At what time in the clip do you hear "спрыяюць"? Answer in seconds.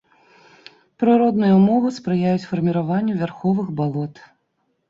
1.99-2.47